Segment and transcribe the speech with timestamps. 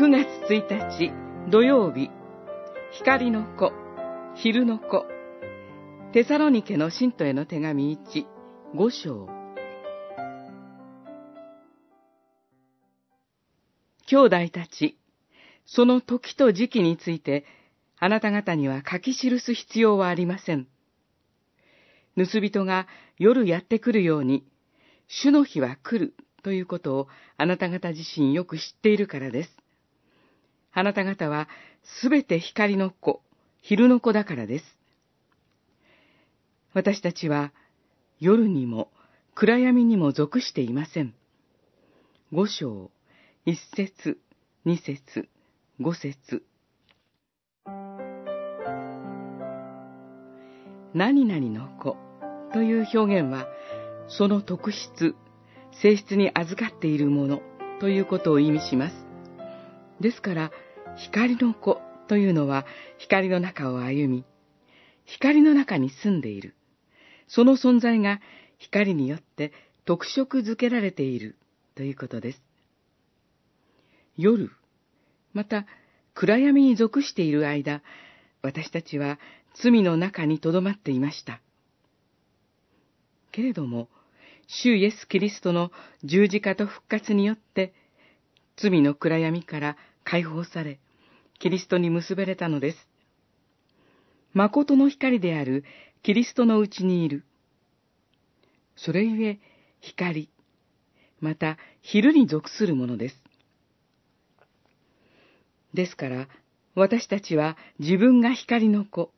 [0.00, 1.12] 9月1日
[1.50, 2.08] 土曜日、
[2.92, 3.70] 光の子、
[4.34, 5.04] 昼の子、
[6.14, 8.24] テサロニケの信徒への手紙1、
[8.74, 9.28] 5章。
[14.06, 14.98] 兄弟たち、
[15.66, 17.44] その時と時期について、
[17.98, 20.66] あなた方には書き記す必要はありません。
[22.16, 22.86] 盗人が
[23.18, 24.46] 夜やってくるように、
[25.08, 29.59] 主の日は来るということをあなた方自身よく知っているからです。
[30.72, 31.48] あなた方は
[32.00, 33.22] すべて光の子、
[33.60, 34.64] 昼の子だからです。
[36.72, 37.52] 私たちは
[38.20, 38.90] 夜にも
[39.34, 41.14] 暗闇にも属していません。
[42.32, 42.90] 五章、
[43.44, 44.18] 一節、
[44.64, 45.28] 二節、
[45.80, 46.44] 五節。
[50.92, 51.96] 何々の子
[52.52, 53.46] という表現は、
[54.08, 55.14] その特質、
[55.82, 57.42] 性質に預かっているもの
[57.80, 59.09] ということを意味します。
[60.00, 60.50] ですから、
[60.96, 62.66] 光の子というのは
[62.98, 64.24] 光の中を歩み、
[65.04, 66.54] 光の中に住んでいる。
[67.28, 68.20] その存在が
[68.58, 69.52] 光によって
[69.84, 71.36] 特色づけられている
[71.74, 72.42] ということです。
[74.16, 74.50] 夜、
[75.32, 75.66] また
[76.14, 77.82] 暗闇に属している間、
[78.42, 79.18] 私たちは
[79.54, 81.40] 罪の中に留まっていました。
[83.32, 83.88] けれども、
[84.46, 85.70] 主イエス・キリストの
[86.02, 87.72] 十字架と復活によって、
[88.56, 90.78] 罪の暗闇から解放され、
[91.38, 92.88] キリストに結ばれたのです。
[94.32, 95.64] 誠の光である
[96.02, 97.24] キリストのうちにいる。
[98.76, 99.38] それゆえ、
[99.80, 100.28] 光、
[101.20, 103.22] また昼に属するものです。
[105.74, 106.28] ですから、
[106.74, 109.12] 私たちは自分が光の子、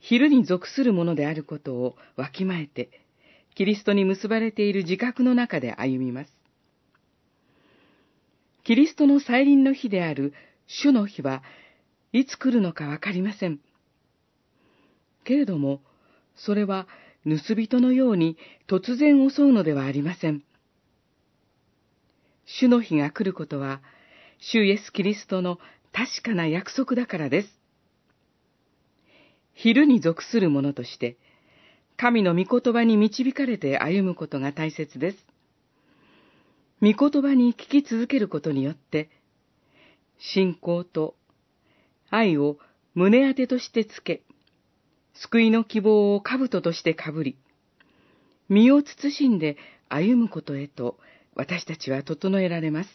[0.00, 2.90] 昼に属するものであることをわきまえて、
[3.54, 6.37] キリストに結ばれている自覚の中で歩みます。
[8.68, 10.34] キリストの再臨の日である
[10.66, 11.42] 主の日は
[12.12, 13.60] いつ来るのかわかりません。
[15.24, 15.80] けれども、
[16.36, 16.86] それは
[17.24, 18.36] 盗人のように
[18.68, 20.42] 突然襲うのではありません。
[22.44, 23.80] 主の日が来ることは、
[24.38, 25.58] 主イエス・キリストの
[25.90, 27.48] 確かな約束だからです。
[29.54, 31.16] 昼に属する者として、
[31.96, 35.37] 神の御言葉に導かれて歩むことが大切です。
[36.80, 39.10] 御言葉に聞き続けることによって、
[40.18, 41.16] 信仰と
[42.10, 42.58] 愛を
[42.94, 44.22] 胸当てとしてつけ、
[45.14, 47.36] 救いの希望を兜としてかぶり、
[48.48, 49.56] 身を慎んで
[49.88, 50.98] 歩むことへと
[51.34, 52.90] 私たちは整えられます。